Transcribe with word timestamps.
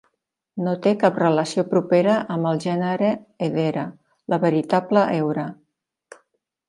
No 0.67 0.71
té 0.85 0.93
cap 1.03 1.19
relació 1.23 1.65
propera 1.73 2.15
amb 2.35 2.49
el 2.53 2.61
gènere 2.65 3.11
"Hedera", 3.49 3.85
la 4.35 4.41
veritable 4.47 5.05
heura. 5.19 5.45